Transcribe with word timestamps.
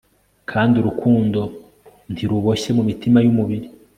kandi 0.51 0.73
urukundo 0.81 1.39
ntiruboshye 2.13 2.69
mumitima 2.77 3.17
yumubiri 3.25 3.67